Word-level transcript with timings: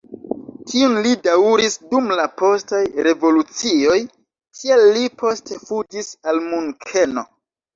Tiun 0.69 0.95
li 1.07 1.11
daŭris 1.27 1.75
dum 1.91 2.07
la 2.19 2.25
postaj 2.43 2.81
revolucioj, 3.09 3.99
tial 4.61 4.83
li 4.97 5.07
poste 5.23 5.61
fuĝis 5.69 6.11
al 6.33 6.43
Munkeno. 6.49 7.29